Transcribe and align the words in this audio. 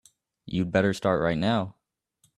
You'd 0.47 0.71
better 0.71 0.95
start 0.95 1.21
right 1.21 1.37
now. 1.37 1.75